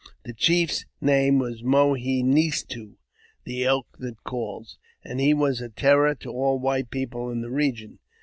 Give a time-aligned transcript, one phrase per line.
[0.23, 2.97] The chief's name was Mo he nes to
[3.43, 7.51] (the Elk that Calls), and he was a terror to all white people in that
[7.51, 7.99] region.